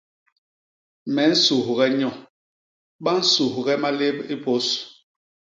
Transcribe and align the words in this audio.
Me 1.13 1.23
nsughe 1.31 1.85
nyo, 1.99 2.11
ba 3.03 3.11
nsughe 3.19 3.73
malép 3.83 4.17
i 4.33 4.35
pôs. 4.43 4.67